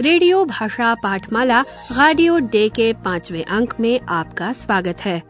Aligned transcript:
Radio 0.00 0.44
भाषा 0.44 0.92
पाठमाला 0.94 1.60
radio 1.92 2.38
day 2.52 2.68
के 2.68 2.92
पांचवे 3.04 3.42
अंक 3.42 3.74
में 3.80 4.00
आपका 4.08 4.52
स्वागत 4.52 5.00
है। 5.00 5.22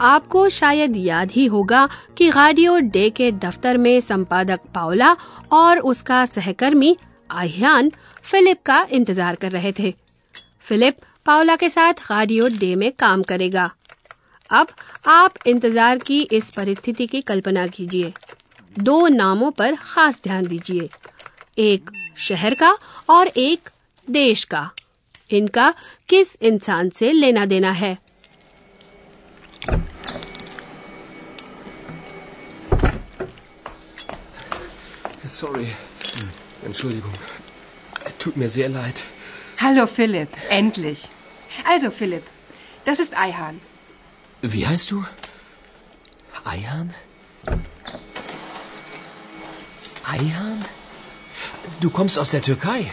आपको 0.00 0.48
शायद 0.48 0.96
याद 0.96 1.30
ही 1.30 1.46
होगा 1.46 1.88
कि 2.18 2.28
रेडियो 2.30 2.78
डे 2.88 3.08
के 3.10 3.30
दफ्तर 3.32 3.76
में 3.76 4.00
संपादक 4.00 4.60
पाओला 4.74 5.12
और 5.52 5.78
उसका 5.82 6.24
सहकर्मी 6.26 6.96
आह्यान 7.30 7.90
फिलिप 8.24 8.62
का 8.66 8.86
इंतज़ार 8.90 9.34
कर 9.34 9.52
रहे 9.52 9.72
थे। 9.78 9.94
फिलिप 10.60 10.98
पाओला 11.26 11.56
के 11.56 11.70
साथ 11.70 12.04
रेडियो 12.10 12.48
डे 12.50 12.74
में 12.74 12.90
काम 12.92 13.22
करेगा। 13.22 13.70
अब 14.50 14.68
आप 15.08 15.46
इंतज़ार 15.46 15.98
की 15.98 16.20
इस 16.22 16.50
परिस्थिति 16.50 17.06
की 17.06 17.20
कल्पना 17.22 17.66
कीजिए। 17.66 18.12
दो 18.78 19.06
नामों 19.08 19.50
पर 19.50 19.74
खास 19.74 20.22
ध्यान 20.24 20.46
दीजिए। 20.46 20.88
एक 21.58 21.90
शहर 22.18 22.54
का 22.54 22.76
और 23.10 23.26
एक 23.28 23.68
देश 24.09 24.43
का 24.43 24.69
इनका 25.31 25.73
किस 26.09 26.35
इंसान 26.41 26.89
से 26.89 27.11
लेना 27.11 27.45
देना 27.45 27.71
है 27.71 27.97
Sorry. 35.37 35.67
Entschuldigung. 36.65 37.13
Tut 38.17 38.37
mir 38.37 38.49
sehr 38.49 38.69
leid. 38.69 39.03
Hallo 39.59 39.85
Philipp, 39.85 40.29
endlich. 40.49 41.09
Also 41.65 41.91
Philipp, 41.91 42.23
das 42.85 42.99
ist 42.99 43.15
Eihan. 43.17 43.59
Wie 44.41 44.65
heißt 44.65 44.89
du? 44.91 45.05
Eihan? 46.45 46.93
Eihan? 50.05 50.65
Du 51.81 51.89
kommst 51.89 52.17
aus 52.17 52.31
der 52.31 52.41
Türkei. 52.41 52.89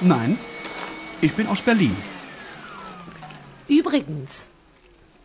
Nein, 0.00 0.38
ich 1.20 1.34
bin 1.34 1.46
aus 1.46 1.62
Berlin. 1.62 1.96
Übrigens, 3.68 4.46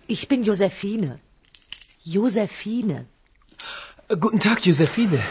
ich 0.08 0.28
bin 0.28 0.44
Josephine. 0.44 1.20
Josephine. 2.04 3.06
Guten 4.20 4.40
Tag, 4.40 4.66
Josephine. 4.66 5.22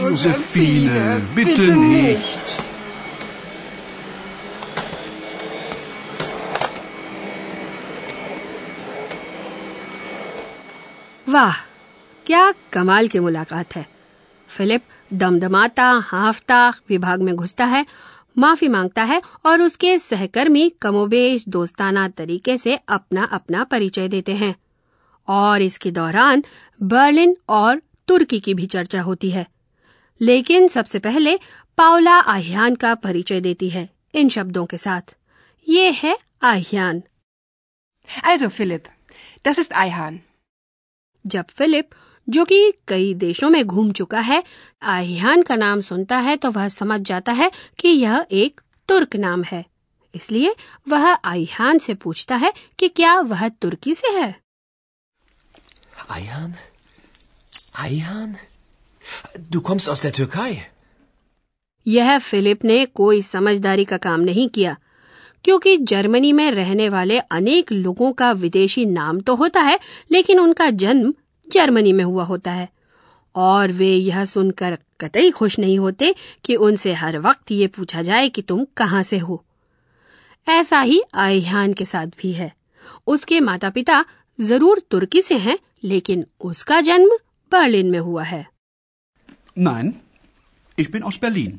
Josephine, 0.00 1.20
bitte, 1.34 1.76
nicht. 1.76 2.66
वाह 11.28 11.54
क्या 12.26 12.42
कमाल 12.72 13.08
की 13.08 13.20
मुलाकात 13.20 13.74
है 13.76 13.86
Philip 14.51 14.83
दमदमाता 15.13 15.91
हाफता 15.91 16.73
विभाग 16.89 17.21
में 17.21 17.35
घुसता 17.35 17.65
है 17.65 17.85
माफ़ी 18.37 18.67
माँगता 18.67 19.03
है 19.03 19.21
और 19.45 19.61
उसके 19.61 19.99
सहकर्मी 19.99 20.69
कमोबेश 20.69 21.45
दोस्ताना 21.47 22.09
तरीके 22.09 22.57
से 22.57 22.75
अपना 22.75 23.23
अपना 23.23 23.63
परिचय 23.63 24.07
देते 24.07 24.35
हैं। 24.35 24.55
और 25.27 25.61
इसके 25.61 25.91
दौरान 25.91 26.43
बर्लिन 26.83 27.37
और 27.49 27.81
तुर्की 28.07 28.39
की 28.39 28.53
भी 28.53 28.65
चर्चा 28.65 29.01
होती 29.01 29.31
है। 29.31 29.47
लेकिन 30.21 30.67
सबसे 30.67 30.99
पहले 30.99 31.39
पावला 31.77 32.19
आह्यान 32.19 32.75
का 32.75 32.95
परिचय 32.95 33.41
देती 33.41 33.69
है 33.69 33.89
इन 34.15 34.29
शब्दों 34.29 34.65
के 34.65 34.77
साथ। 34.77 35.15
ये 35.69 35.91
है 35.91 36.19
आह्यान। 36.43 37.03
Also 38.27 38.49
Philipp, 38.49 38.85
das 39.47 39.59
ist 39.59 39.71
Eihan. 39.71 40.17
जब 41.27 41.45
फिलिप 41.49 41.89
जो 42.27 42.45
कि 42.45 42.73
कई 42.87 43.13
देशों 43.13 43.49
में 43.49 43.63
घूम 43.65 43.91
चुका 43.91 44.19
है 44.19 44.43
आह्यान 44.89 45.41
का 45.41 45.55
नाम 45.55 45.81
सुनता 45.81 46.17
है 46.17 46.35
तो 46.35 46.51
वह 46.51 46.67
समझ 46.67 46.99
जाता 47.01 47.31
है 47.31 47.51
कि 47.79 47.87
यह 47.87 48.25
एक 48.31 48.61
तुर्क 48.89 49.15
नाम 49.15 49.43
है 49.43 49.65
इसलिए 50.13 50.55
वह 50.89 51.07
आह्यान 51.13 51.79
से 51.79 51.93
पूछता 51.93 52.35
है 52.35 52.53
कि 52.79 52.87
क्या 52.87 53.19
वह 53.23 53.47
तुर्की 53.61 53.93
से 53.93 54.07
है 54.19 54.29
Eihan? 56.11 56.53
Eihan? 57.75 58.31
Du 59.49 59.61
kommst 59.61 59.89
aus 59.89 60.01
der 60.01 60.11
Türkei. 60.11 60.53
यह 61.87 62.17
फिलिप 62.19 62.63
ने 62.65 62.85
कोई 62.85 63.21
समझदारी 63.21 63.85
का 63.85 63.97
काम 63.97 64.21
नहीं 64.21 64.47
किया 64.49 64.75
क्योंकि 65.45 65.75
जर्मनी 65.91 66.31
में 66.33 66.49
रहने 66.51 66.89
वाले 66.89 67.17
अनेक 67.31 67.71
लोगों 67.71 68.11
का 68.11 68.31
विदेशी 68.31 68.85
नाम 68.85 69.19
तो 69.19 69.35
होता 69.35 69.61
है 69.61 69.79
लेकिन 70.11 70.39
उनका 70.39 70.69
जन्म 70.83 71.13
जर्मनी 71.53 71.93
में 71.93 72.03
हुआ 72.03 72.23
होता 72.23 72.51
है। 72.51 72.69
और 73.35 73.71
वे 73.71 73.95
यह 73.95 74.25
सुनकर 74.25 74.77
कतई 75.01 75.31
खुश 75.31 75.59
नहीं 75.59 75.79
होते 75.79 76.13
कि 76.45 76.55
उनसे 76.55 76.93
हर 76.93 77.17
वक्त 77.19 77.51
ये 77.51 77.67
पूछा 77.67 78.01
जाए 78.01 78.29
कि 78.29 78.41
तुम 78.41 78.65
कहाँ 78.77 79.03
से 79.03 79.17
हो। 79.17 79.43
ऐसा 80.47 80.81
ही 80.81 81.01
आह्यान 81.15 81.73
के 81.73 81.85
साथ 81.85 82.07
भी 82.19 82.31
है। 82.31 82.53
उसके 83.07 83.39
माता 83.39 83.69
पिता 83.69 84.05
ज़रूर 84.41 84.81
तुर्की 84.91 85.21
से 85.21 85.37
हैं 85.37 85.57
लेकिन 85.83 86.25
उसका 86.41 86.81
जन्म 86.81 87.17
बर्लिन 87.51 87.91
में 87.91 87.99
हुआ 87.99 88.23
है। 88.23 88.45
Nein, 89.59 89.91
ich 90.77 90.91
bin 90.95 91.03
aus 91.03 91.19
Berlin. 91.23 91.51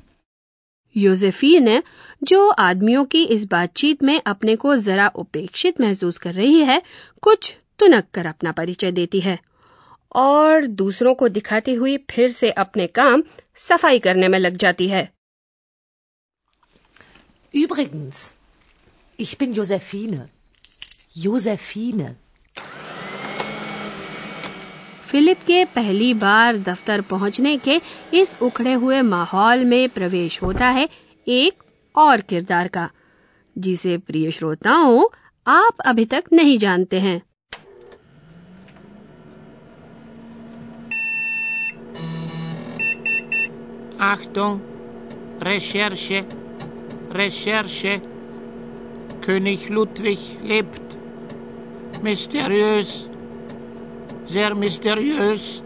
Josephine 0.97 1.83
जो 2.23 2.49
आदमियों 2.49 3.05
की 3.05 3.25
इस 3.25 3.45
बातचीत 3.45 4.03
में 4.03 4.21
अपने 4.27 4.57
को 4.57 4.77
जरा 4.77 5.09
उपेक्षित 5.09 5.81
महसूस 5.81 6.19
कर 6.19 6.35
रही 6.35 6.59
है 6.59 6.83
कुछ 7.23 7.57
तुनक 7.79 8.05
कर 8.15 8.27
अपना 8.27 8.53
परिचय 8.53 8.93
देती 8.93 9.21
है। 9.21 9.39
और 10.15 10.67
दूसरों 10.81 11.15
को 11.15 11.29
दिखाती 11.29 11.75
हुई 11.75 11.97
फिर 12.11 12.31
से 12.31 12.51
अपने 12.63 12.87
काम 12.99 13.23
सफ़ाई 13.59 13.99
करने 13.99 14.29
में 14.29 14.39
लग 14.39 14.57
जाती 14.57 14.89
है 14.89 15.09
Übrigens, 17.55 18.19
ich 19.19 19.33
bin 19.39 19.55
Josephine. 19.55 20.21
Josephine. 21.17 22.05
Philipp 25.07 25.43
के 25.47 25.65
पहली 25.75 26.13
बार 26.15 26.57
दफ्तर 26.59 27.01
पहुँचने 27.11 27.57
के 27.67 27.81
इस 28.15 28.37
उखड़े 28.43 28.73
हुए 28.73 29.01
माहौल 29.03 29.65
में 29.65 29.89
प्रवेश 29.89 30.41
होता 30.43 30.69
है 30.69 30.89
एक 31.27 31.63
और 31.95 32.21
किरदार 32.21 32.69
का 32.69 32.89
जिसे 33.57 33.97
प्रिय 33.99 34.31
श्रोताओं 34.31 35.05
आप 35.47 35.81
अभी 35.87 36.05
तक 36.05 36.33
नहीं 36.33 36.57
जानते 36.59 37.01
हैं 37.01 37.21
Achtung, 44.02 44.62
Recherche, 45.42 46.26
Recherche. 47.12 48.02
König 49.22 49.70
Ludwig 49.70 50.20
lebt. 50.44 50.82
Mysteriös, 52.02 53.10
sehr 54.26 54.56
mysteriös. 54.56 55.64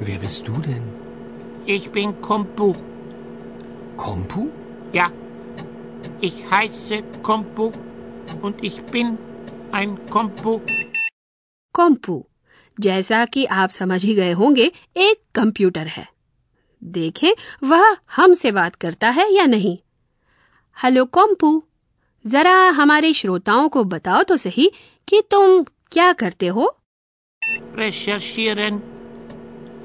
Wer 0.00 0.18
bist 0.18 0.46
du 0.48 0.52
denn? 0.52 0.84
Ich 1.66 1.90
bin 1.90 2.20
Kompu. 2.20 2.74
Kompu? 3.96 4.48
Ja, 4.92 5.10
ich 6.20 6.50
heiße 6.50 7.02
Kompu 7.22 7.72
und 8.42 8.62
ich 8.62 8.82
bin 8.92 9.18
ein 9.72 9.98
Kompu. 10.10 10.60
कॉम्पू 11.74 12.26
जैसा 12.80 13.24
कि 13.24 13.44
आप 13.44 13.70
समझ 13.70 14.04
ही 14.04 14.14
गए 14.14 14.32
होंगे 14.32 14.72
एक 14.96 15.20
कंप्यूटर 15.34 15.86
है 15.86 16.06
देखें 16.83 17.31
वह 17.63 17.95
हमसे 18.15 18.51
बात 18.51 18.75
करता 18.75 19.09
है 19.09 19.31
या 19.33 19.45
नहीं। 19.45 19.77
हेलो 20.77 21.05
कॉम्पू 21.05 21.63
जरा 22.25 22.55
हमारे 22.71 23.13
श्रोताओं 23.13 23.69
को 23.69 23.83
बताओ 23.83 24.23
तो 24.23 24.37
सही 24.37 24.71
कि 25.07 25.21
तुम 25.31 25.63
क्या 25.91 26.11
करते 26.13 26.47
हो? 26.47 26.75
Recherchieren, 27.77 28.75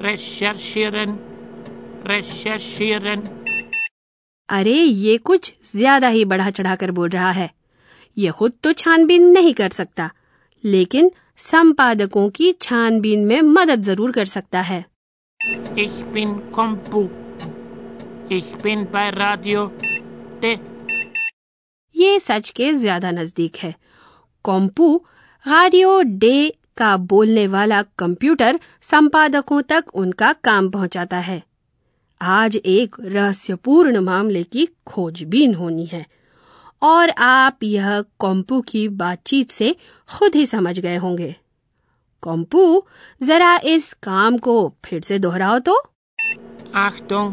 recherchieren, 0.01 1.15
recherchieren. 2.05 3.27
अरे 4.49 4.73
ये 4.73 5.17
कुछ 5.17 5.53
ज़्यादा 5.65 6.07
ही 6.07 6.23
बढ़ा 6.25 6.49
चढ़ाकर 6.49 6.91
बोल 6.91 7.09
रहा 7.09 7.31
है। 7.31 7.49
ये 8.17 8.31
खुद 8.31 8.53
तो 8.63 8.73
छानबीन 8.73 9.29
नहीं 9.31 9.53
कर 9.53 9.69
सकता 9.69 10.09
लेकिन 10.63 11.11
संपादकों 11.37 12.29
की 12.29 12.51
छानबीन 12.61 13.25
में 13.25 13.41
मदद 13.41 13.81
ज़रूर 13.81 14.11
कर 14.11 14.25
सकता 14.25 14.61
है। 14.61 14.85
Ich 15.41 16.03
bin 16.13 16.51
Kompu. 16.51 17.09
Ich 18.29 18.55
bin 18.55 18.85
bei 18.85 19.09
Radio 19.11 19.71
D. 20.41 20.59
ये 21.95 22.19
सच 22.19 22.49
के 22.49 22.73
ज़्यादा 22.73 23.11
नज़दीक 23.11 23.55
है 23.57 23.73
कॉम्पू 24.45 24.95
रेडियो 25.45 26.01
डे 26.01 26.49
का 26.77 26.95
बोलने 26.97 27.47
वाला 27.47 27.81
कंप्यूटर 27.97 28.59
संपादकों 28.81 29.61
तक 29.61 29.95
उनका 29.95 30.33
काम 30.43 30.69
पहुंचाता 30.69 31.19
है 31.19 31.41
आज 32.21 32.55
एक 32.65 32.95
रहस्यपूर्ण 32.99 33.99
मामले 34.01 34.43
की 34.43 34.67
खोजबीन 34.87 35.53
होनी 35.55 35.85
है 35.85 36.05
और 36.81 37.09
आप 37.09 37.63
यह 37.63 38.01
कॉम्पू 38.19 38.61
की 38.61 38.87
बातचीत 38.97 39.49
से 39.49 39.75
खुद 40.09 40.35
ही 40.35 40.45
समझ 40.45 40.79
गए 40.79 40.97
होंगे 40.97 41.35
कॉम्पू 42.21 42.63
जरा 43.23 43.55
इस 43.73 43.91
काम 44.03 44.37
को 44.47 44.55
फिर 44.85 45.01
से 45.01 45.19
दोहराओ 45.19 45.59
तो 45.69 45.81
Achtung, 46.79 47.31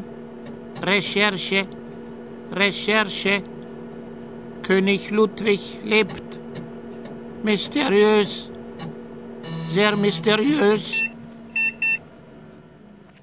Recherche, 0.83 1.67
Recherche. 2.61 3.35
König 4.67 5.11
Ludwig 5.11 5.61
lebt. 5.85 6.23
Mysteriös, 7.45 8.31
sehr 9.75 9.93
mysteriös. 10.05 10.87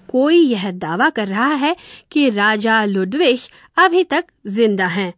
कोई 0.09 0.37
यह 0.37 0.69
दावा 0.71 1.09
कर 1.09 1.27
रहा 1.27 1.53
है 1.63 1.75
कि 2.11 2.29
राजा 2.29 2.83
लुडविग 2.85 3.39
अभी 3.83 4.03
तक 4.03 4.25
ज़िंदा 4.47 4.87
हैं 4.87 5.13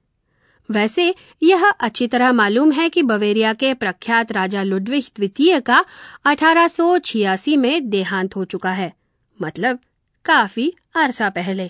वैसे, 0.71 1.15
यह 1.43 1.69
अच्छी 1.69 2.07
तरह 2.07 2.31
मालूम 2.31 2.71
है 2.71 2.89
कि 2.89 3.01
बवेरिया 3.03 3.53
के 3.53 3.73
प्रख्यात 3.73 4.31
राजा 4.31 4.63
लुडविग 4.63 5.03
द्वितीय 5.15 5.59
का 5.59 5.85
1886 6.25 7.57
में 7.57 7.89
देहांत 7.89 8.35
हो 8.35 8.45
चुका 8.45 8.71
है। 8.71 8.93
मतलब 9.41 9.79
काफ़ी 10.25 10.73
अरसा 10.95 11.29
पहले। 11.29 11.69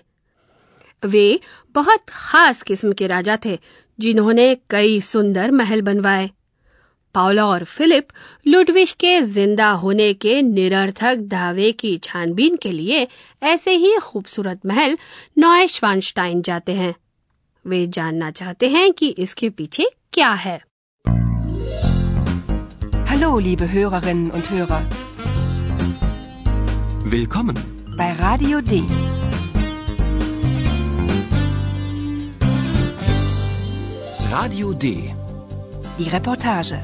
वे 1.06 1.40
बहुत 1.74 2.04
खास 2.10 2.62
किस्म 2.62 2.94
के 2.94 3.08
राजा 3.08 3.38
थे, 3.46 3.60
जिन्होंने 4.00 4.58
कई 4.70 5.02
सुंदर 5.02 5.52
महल 5.52 5.82
बनवाए। 5.82 6.30
पाउला 7.14 7.46
और 7.46 7.64
फिलिप 7.64 8.08
लुडविश 8.48 8.92
के 8.92 9.22
ज़िंदा 9.22 9.70
होने 9.70 10.14
के 10.14 10.42
निरर्थक 10.42 11.16
दावे 11.16 11.72
की 11.72 11.98
छानबीन 11.98 12.56
के 12.56 12.72
लिए 12.72 13.08
ऐसे 13.44 13.72
ही 13.72 13.96
खूबसूरत 13.96 14.60
महल 14.66 14.98
नॉय 15.38 15.68
श्वानस्टाइन 15.68 16.42
जाते 16.42 16.72
हैं। 16.72 16.96
वे 17.68 17.86
जानना 17.98 18.30
चाहते 18.40 18.70
हैं 18.70 18.92
कि 19.00 19.10
इसके 19.26 19.50
पीछे 19.60 19.90
क्या 20.14 20.32
है 20.46 20.60
Hallo, 23.10 23.28
liebe 23.40 23.66
Hörerinnen 23.74 24.32
und 24.32 24.50
Hörer, 24.52 24.80
Willkommen. 27.14 27.60
bei 28.00 28.08
Radio 28.16 28.60
D. 28.62 28.80
Radio 34.32 34.74
D. 34.74 35.14
Die 35.98 36.10
Reportage. 36.10 36.76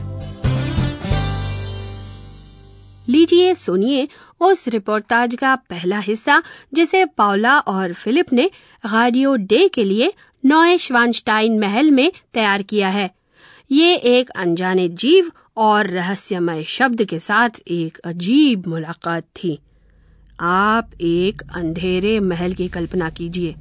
लीजिए 3.07 3.53
सुनिए 3.55 4.07
उस 4.47 4.67
रिपोर्टाज 4.73 5.33
का 5.35 5.53
पहला 5.69 5.97
हिस्सा 5.99 6.41
जिसे 6.73 7.03
पाउला 7.17 7.57
और 7.71 7.93
फिलिप 7.93 8.31
ने 8.33 8.49
रेडियो 8.83 9.35
डे 9.51 9.67
के 9.73 9.83
लिए 9.83 10.11
नॉय 10.45 10.77
श्वानस्टाइन 10.77 11.59
महल 11.59 11.91
में 11.91 12.11
तैयार 12.33 12.61
किया 12.61 12.89
है। 12.89 13.11
ये 13.71 13.95
एक 13.95 14.29
अनजाने 14.29 14.89
जीव 14.89 15.31
और 15.57 15.87
रहस्यमय 15.87 16.63
शब्द 16.63 17.03
के 17.03 17.19
साथ 17.19 17.49
एक 17.67 17.97
अजीब 17.97 18.67
मुलाकात 18.67 19.23
थी। 19.23 19.59
आप 20.39 20.89
एक 21.01 21.41
अंधेरे 21.55 22.19
महल 22.19 22.53
की 22.53 22.67
कल्पना 22.67 23.09
कीजिए। 23.09 23.55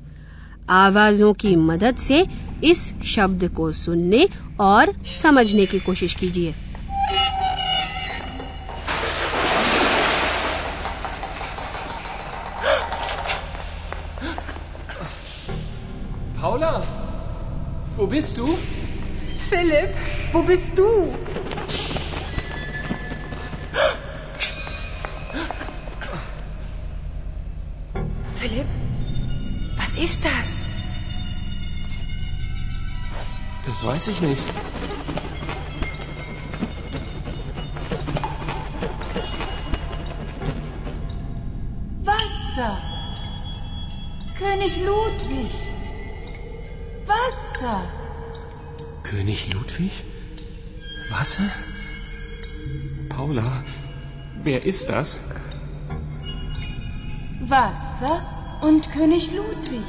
आवाजों 0.68 1.32
की 1.32 1.56
मदद 1.56 1.96
से 1.96 2.26
इस 2.64 2.94
शब्द 3.04 3.54
को 3.54 3.72
सुनने 3.72 4.28
और 4.60 5.04
समझने 5.04 5.66
की 5.66 5.80
कोशिश 5.80 6.14
कीजिए। 6.14 6.54
Bist 18.20 18.37
du? 18.37 18.58
Philipp, 19.49 19.94
wo 20.31 20.43
bist 20.43 20.72
du? 20.76 21.14
Philipp, 28.37 28.67
was 29.78 29.94
ist 29.94 30.22
das? 30.22 30.50
Das 33.64 33.87
weiß 33.87 34.08
ich 34.08 34.20
nicht. 34.20 34.43
Wasser. 42.05 42.76
König 44.38 44.76
Ludwig. 44.84 45.50
Wasser. 47.06 48.00
König 49.10 49.52
Ludwig? 49.52 50.04
Wasser? 51.10 51.50
Paula, 53.08 53.64
wer 54.36 54.64
ist 54.64 54.88
das? 54.88 55.18
Wasser 57.40 58.60
und 58.62 58.92
König 58.92 59.32
Ludwig. 59.32 59.82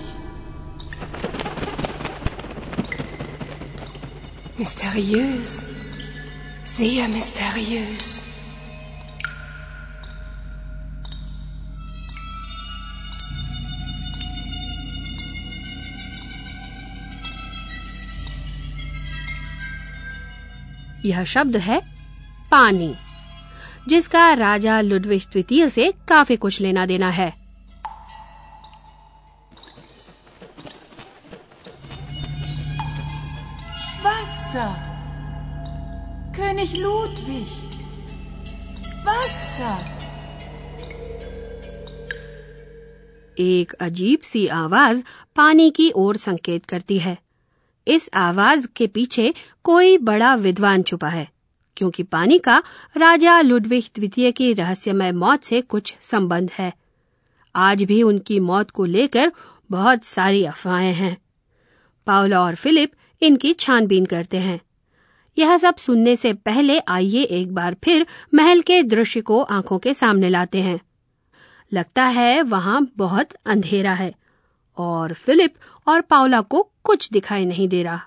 Mysteriös. 4.57 5.61
Sehr 6.65 7.07
mysteriös. 7.07 8.20
यह 21.05 21.23
शब्द 21.25 21.57
है 21.67 21.81
पानी 22.51 22.93
जिसका 23.89 24.31
राजा 24.33 24.79
लुडविश 24.81 25.27
द्वितीय 25.31 25.67
से 25.69 25.91
काफ़ी 26.09 26.35
कुछ 26.37 26.59
लेना 26.61 26.85
देना 26.85 27.09
है 27.09 27.31
Wasser. 34.03 34.75
König 36.35 36.73
Ludwig. 36.75 37.51
Wasser. 39.05 39.79
एक 43.37 43.73
अजीब 43.81 44.19
सी 44.23 44.45
आवाज़ 44.55 45.03
पानी 45.35 45.69
की 45.75 45.91
ओर 45.95 46.17
संकेत 46.17 46.65
करती 46.65 46.97
है 46.99 47.17
इस 47.87 48.09
आवाज़ 48.13 48.67
के 48.75 48.87
पीछे 48.87 49.33
कोई 49.63 49.97
बड़ा 49.97 50.33
विद्वान 50.35 50.83
छुपा 50.83 51.07
है, 51.07 51.27
क्योंकि 51.77 52.03
पानी 52.03 52.39
का 52.39 52.63
राजा 52.97 53.41
लुडविग 53.41 53.83
द्वितीय 53.95 54.31
की 54.31 54.53
रहस्यमय 54.53 55.11
मौत 55.11 55.43
से 55.43 55.61
कुछ 55.61 55.95
संबंध 56.01 56.51
है। 56.51 56.73
आज 57.55 57.83
भी 57.83 58.03
उनकी 58.03 58.39
मौत 58.39 58.71
को 58.71 58.85
लेकर 58.85 59.31
बहुत 59.71 60.03
सारी 60.03 60.43
अफवाहें 60.45 60.93
हैं। 60.93 61.17
पाउला 62.07 62.41
और 62.41 62.55
फिलिप 62.55 62.91
इनकी 63.21 63.53
छानबीन 63.53 64.05
करते 64.05 64.37
हैं। 64.37 64.59
यह 65.37 65.57
सब 65.57 65.75
सुनने 65.75 66.15
से 66.15 66.33
पहले 66.33 66.79
आइए 66.79 67.21
एक 67.21 67.53
बार 67.53 67.75
फिर 67.83 68.05
महल 68.33 68.61
के 68.61 68.81
दृश्य 68.83 69.21
को 69.21 69.41
आँखों 69.41 69.79
के 69.79 69.93
सामने 69.93 70.29
लाते 70.29 70.61
हैं। 70.61 70.79
लगता 71.71 72.05
है 72.05 72.41
वहाँ 72.41 72.87
बहुत 72.97 73.33
अंधेरा 73.45 73.93
है। 73.93 74.13
और 74.77 75.13
फिलिप 75.13 75.53
और 75.87 76.01
पावला 76.01 76.41
को 76.41 76.61
कुछ 76.83 77.09
दिखाई 77.11 77.45
नहीं 77.45 77.67
दे 77.67 77.83
रहा 77.83 78.01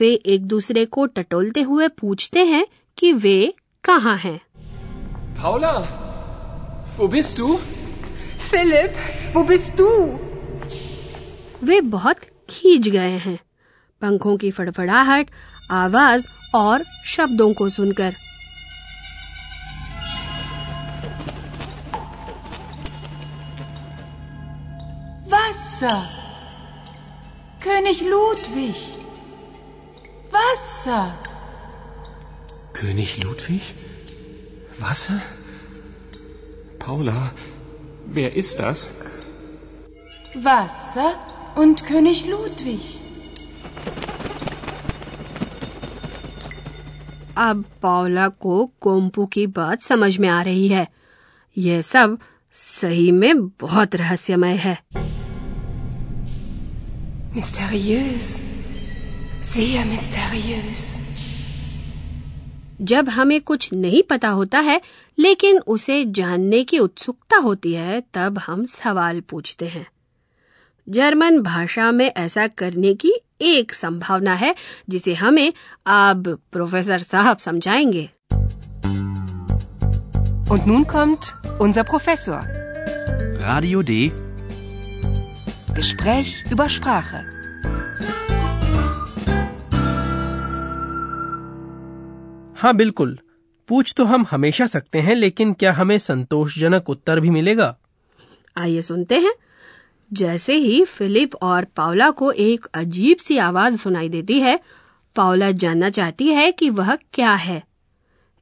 वे 0.00 0.12
एक 0.26 0.46
दूसरे 0.46 0.84
को 0.86 1.06
टटोलते 1.06 1.62
हुए 1.62 1.88
पूछते 2.00 2.44
हैं 2.44 2.66
कि 2.98 3.12
वे 3.12 3.54
कहाँ 3.84 4.16
हैं 4.16 4.40
Paula, 5.38 5.70
wo 6.96 7.06
bist 7.08 7.38
du? 7.38 7.48
Philipp, 8.50 9.00
wo 9.34 9.42
bist 9.48 9.76
du? 9.76 9.88
वे 11.64 11.80
बहुत 11.80 12.20
खींच 12.50 12.88
गए 12.88 13.16
हैं 13.18 13.38
पंखों 14.02 14.36
की 14.36 14.50
फड़फड़ाहट 14.50 15.30
आवाज़ 15.72 16.26
और 16.54 16.84
शब्दों 17.06 17.52
को 17.54 17.68
सुनकर 17.68 18.14
Wasser. 25.84 26.08
König 27.60 28.00
Ludwig. 28.00 28.76
Wasser. 30.30 31.14
König 32.72 33.22
Ludwig? 33.22 33.74
Wasser? 34.78 35.20
Paula, 36.78 37.32
wer 38.06 38.34
ist 38.34 38.60
das? 38.60 38.90
Wasser 40.34 41.10
und 41.54 41.84
König 41.84 42.26
Ludwig. 42.26 42.80
अब 47.36 47.64
पावला 47.82 48.28
को 48.28 48.64
कोम्पू 48.80 49.26
की 49.26 49.46
बात 49.46 49.82
समझ 49.82 50.16
में 50.18 50.28
आ 50.28 50.42
रही 50.42 50.68
है 50.68 50.88
यह 51.56 51.80
सब 51.80 52.18
सही 52.52 53.10
में 53.12 53.48
बहुत 53.60 53.96
रहस्यमय 53.96 54.56
है 54.66 54.78
Mysteriös. 57.36 58.28
Sehr 59.42 59.84
mysteriös. 59.86 60.82
जब 62.80 63.08
हमें 63.08 63.40
कुछ 63.40 63.72
नहीं 63.72 64.02
पता 64.02 64.28
होता 64.28 64.58
है 64.58 64.80
लेकिन 65.18 65.58
उसे 65.66 66.04
जानने 66.04 66.62
की 66.64 66.78
उत्सुकता 66.78 67.36
होती 67.36 67.72
है 67.74 68.00
तब 68.14 68.38
हम 68.38 68.64
सवाल 68.64 69.20
पूछते 69.20 69.68
हैं 69.68 69.86
जर्मन 70.88 71.38
भाषा 71.40 71.90
में 71.92 72.06
ऐसा 72.06 72.46
करने 72.46 72.94
की 72.94 73.12
एक 73.42 73.74
संभावना 73.74 74.34
है 74.34 74.54
जिसे 74.88 75.14
हमें 75.14 75.52
अब 75.86 76.38
प्रोफेसर 76.52 76.98
साहब 76.98 77.38
समझाएँगे 77.38 78.08
Und 80.54 80.66
nun 80.66 80.82
kommt 80.86 81.28
unser 81.58 81.82
Professor. 81.90 82.40
Radio 83.44 83.80
D. 83.82 83.94
Gespräch 85.74 86.52
über 86.52 86.66
Sprache. 86.66 87.22
हाँ 92.58 92.76
बिल्कुल। 92.76 93.18
पूछ 93.68 93.94
तो 93.96 94.04
हम 94.04 94.26
हमेशा 94.30 94.66
सकते 94.66 95.00
हैं 95.00 95.14
लेकिन 95.14 95.52
क्या 95.52 95.72
हमें 95.72 95.98
संतोषजनक 95.98 96.90
उत्तर 96.90 97.20
भी 97.20 97.30
मिलेगा? 97.30 97.78
आइए 98.56 98.82
सुनते 98.82 99.20
हैं। 99.20 99.34
जैसे 100.12 100.54
ही 100.54 100.84
फिलिप 100.84 101.34
और 101.34 101.64
पावला 101.64 102.10
को 102.10 102.32
एक 102.32 102.64
अजीब 102.64 103.16
सी 103.16 103.38
आवाज़ 103.38 103.76
सुनाई 103.76 104.08
देती 104.08 104.40
है 104.40 104.60
पावला 105.16 105.50
जानना 105.50 105.90
चाहती 105.90 106.28
है 106.28 106.52
कि 106.52 106.70
वह 106.70 106.96
क्या 106.96 107.34
है। 107.34 107.62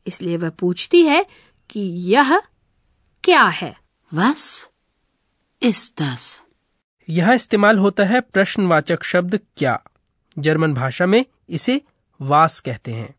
इसलिए 0.07 0.37
वह 0.37 0.51
पूछती 0.51 1.03
है 1.03 1.27
कि 1.71 1.81
यह 1.81 2.39
क्या 3.25 3.45
है? 3.45 3.77
Was 4.15 4.65
ist 5.65 5.95
das? 5.97 6.42
यह 7.13 7.33
इस्तेमाल 7.33 7.79
होता 7.79 8.05
है 8.05 8.21
प्रश्नवाचक 8.21 9.03
शब्द 9.03 9.41
क्या? 9.57 9.83
जर्मन 10.39 10.75
भाषा 10.75 11.07
में 11.07 11.25
इसे 11.49 11.81
वास 12.21 12.61
कहते 12.61 12.93
हैं। 12.93 13.15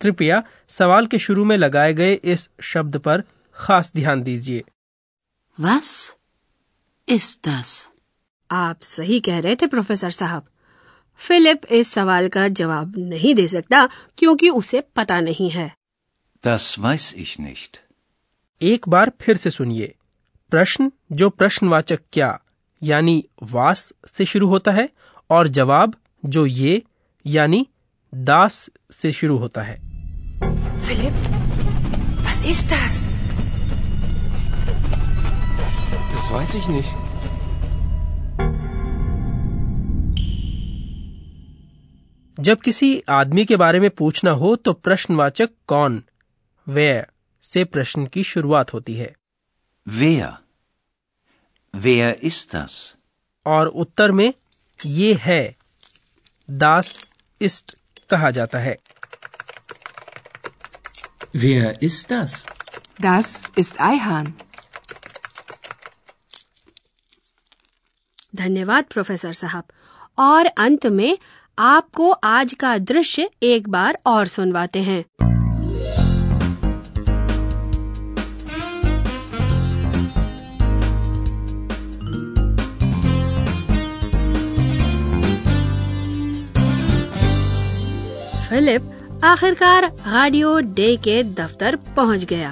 कृपया 0.00 0.42
सवाल 0.68 1.06
के 1.06 1.18
शुरू 1.18 1.44
में 1.44 1.56
लगाए 1.56 1.94
गए 1.94 2.14
इस 2.14 2.48
शब्द 2.60 2.96
पर 2.96 3.24
खास 3.54 3.92
ध्यान 3.96 4.22
दीजिए। 4.22 4.64
Was 5.60 6.12
ist 7.10 7.42
das? 7.42 7.88
आप 8.50 8.82
सही 8.82 9.20
कह 9.20 9.38
रहे 9.38 9.56
थे 9.56 9.66
प्रोफेसर 9.66 10.10
साहब। 10.10 10.46
फिलिप 11.16 11.60
इस 11.70 11.88
सवाल 11.88 12.28
का 12.28 12.48
जवाब 12.48 12.94
नहीं 12.98 13.34
दे 13.34 13.48
सकता 13.48 13.86
क्योंकि 14.18 14.50
उसे 14.50 14.80
पता 14.80 15.20
नहीं 15.20 15.50
है। 15.50 15.74
Das 16.46 16.78
weiß 16.78 17.14
ich 17.14 17.36
nicht. 17.40 17.76
एक 18.62 18.88
बार 18.88 19.12
फिर 19.20 19.36
से 19.36 19.50
सुनिए। 19.50 19.94
प्रश्न 20.50 20.92
जो 21.12 21.30
प्रश्नवाचक 21.30 22.00
क्या? 22.12 22.40
यानी 22.84 23.24
वास 23.52 23.92
से 24.14 24.24
शुरू 24.24 24.48
होता 24.48 24.72
है 24.72 24.88
और 25.30 25.48
जवाब 25.58 25.94
जो 26.24 26.46
ये 26.46 26.82
यानी 27.24 27.66
दास 28.12 28.68
से 28.92 29.12
शुरू 29.12 29.36
होता 29.38 29.62
है 29.62 29.82
Philipp, 30.86 31.20
was 32.24 32.40
ist 32.52 32.72
das? 32.72 32.96
Das 36.14 36.28
weiß 36.34 36.54
ich 36.60 36.68
nicht. 36.68 36.92
जब 42.38 42.60
किसी 42.60 43.02
आदमी 43.08 43.44
के 43.44 43.56
बारे 43.56 43.80
में 43.80 43.90
पूछना 43.90 44.30
हो 44.30 44.54
तो 44.56 44.72
प्रश्नवाचक 44.72 45.50
कौन 45.68 46.02
वे 46.66 46.88
से 47.44 47.64
प्रश्न 47.64 48.06
की 48.06 48.22
शुरुआत 48.24 48.72
होती 48.74 48.94
है 48.94 49.14
Wer? 49.86 50.30
Wer 51.74 52.14
ist 52.22 52.54
das? 52.54 52.72
और 53.46 53.66
उत्तर 53.66 54.12
में 54.12 54.32
ये 54.86 55.14
है 55.14 55.56
दास 56.50 56.98
इस्ट 57.40 57.76
कहा 58.10 58.30
जाता 58.30 58.58
है 58.58 58.76
Wer 61.34 61.72
ist 61.82 62.12
das? 62.12 62.34
Das 63.02 63.30
ist 63.58 63.80
Eihahn. 63.80 64.28
धन्यवाद 68.36 68.84
प्रोफेसर 68.84 69.32
साहब 69.32 69.64
और 70.18 70.46
अंत 70.46 70.86
में 70.86 71.18
आपको 71.58 72.10
आज 72.10 72.52
का 72.54 72.76
दृश्य 72.78 73.30
एक 73.42 73.68
बार 73.68 73.98
और 74.06 74.26
सुनवाते 74.26 74.82
हैं 74.82 75.04
फिलिप 88.54 89.20
आखिरकार 89.24 89.84
रेडियो 89.84 90.58
डे 90.76 90.96
के 90.96 91.22
दफ्तर 91.38 91.76
पहुँच 91.96 92.24
गया। 92.24 92.50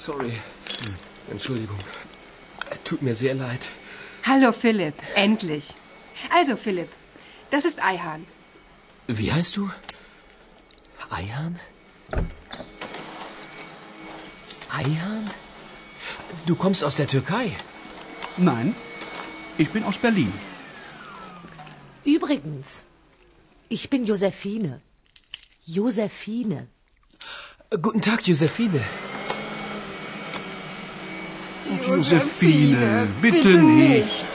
Sorry. 0.00 0.32
Entschuldigung. 1.30 1.78
Tut 2.84 3.02
mir 3.02 3.14
sehr 3.14 3.34
leid. 3.34 3.68
Hallo 4.26 4.52
Philipp, 4.52 4.94
endlich. 5.14 5.74
Also 6.30 6.56
Philipp, 6.56 6.88
das 7.50 7.66
ist 7.66 7.84
Eihahn. 7.84 8.26
Wie 9.06 9.30
heißt 9.30 9.56
du? 9.58 9.70
Eihan? 11.10 11.58
Eihan? 14.70 15.30
Du 16.46 16.54
kommst 16.54 16.82
aus 16.82 16.96
der 16.96 17.06
Türkei. 17.06 17.46
Nein, 18.38 18.74
ich 19.58 19.70
bin 19.70 19.84
aus 19.84 19.98
Berlin. 19.98 20.32
Übrigens, 22.04 22.84
ich 23.68 23.90
bin 23.90 24.06
Josephine. 24.06 24.80
Josephine. 25.66 26.68
Guten 27.82 28.00
Tag, 28.00 28.26
Josephine. 28.26 28.82
Josephine, 31.86 33.08
bitte 33.20 33.62
nicht. 33.62 34.30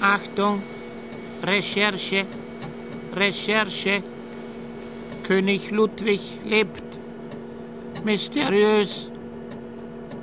Achtung, 0.00 0.62
Recherche, 1.42 2.26
Recherche. 3.14 4.02
König 5.22 5.72
Ludwig 5.72 6.20
lebt. 6.44 6.84
Mysteriös, 8.04 9.10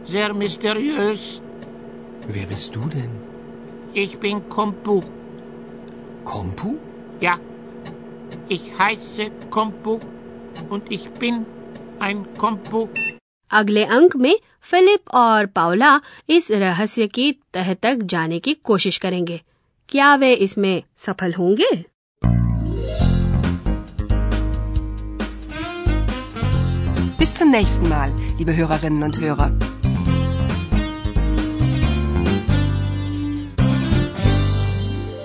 sehr 0.05 0.33
mysteriös. 0.33 1.41
Wer 2.29 2.45
bist 2.45 2.73
du 2.73 2.85
denn? 2.87 3.09
Ich 3.93 4.17
bin 4.17 4.47
Kompu. 4.47 5.01
Kompu? 6.23 6.77
Ja, 7.19 7.37
ich 8.49 8.71
heiße 8.79 9.29
Kompu 9.49 9.99
und 10.69 10.91
ich 10.91 11.09
bin 11.19 11.45
ein 11.99 12.25
Kompu. 12.37 12.87
अगले 13.51 13.83
अंक 13.95 14.15
में 14.15 14.35
Philip 14.69 15.09
और 15.15 15.45
Paula 15.55 15.99
इस 16.29 16.49
रहस्य 16.51 17.07
की 17.07 17.31
तह 17.53 17.73
तक 17.73 17.99
जाने 18.13 18.39
की 18.39 18.53
कोशिश 18.69 18.97
करेंगे 18.97 19.39
क्या 19.89 20.15
वे 20.15 20.33
इसमें 20.45 20.83
सफल 21.05 21.33
होंगे 21.33 21.71
Bis 27.19 27.33
zum 27.35 27.51
nächsten 27.51 27.87
Mal, 27.89 28.11
liebe 28.37 28.55
Hörerinnen 28.55 29.03
und 29.03 29.19
Hörer. 29.19 29.72